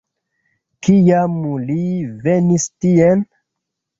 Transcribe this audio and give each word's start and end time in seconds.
Kiam 0.85 1.35
li 1.67 1.77
venis 2.25 2.65
tien? 2.85 3.21